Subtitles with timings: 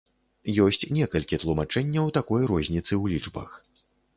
[0.63, 3.57] Ёсць некалькі тлумачэнняў такой розніцы ў лічбах.